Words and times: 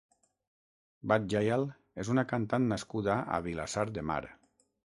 Bad 1.11 1.27
Gyal 1.33 1.67
és 2.05 2.11
una 2.15 2.25
cantant 2.33 2.67
nascuda 2.73 3.21
a 3.37 3.41
Vilassar 3.51 3.87
de 3.99 4.09
Mar. 4.13 4.21